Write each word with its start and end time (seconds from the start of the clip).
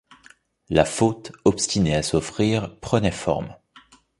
La 0.71 0.83
faute, 0.83 1.31
obstinée 1.45 1.93
à 1.93 2.01
s’offrir, 2.01 2.75
prenait 2.79 3.11
forme. 3.11 3.53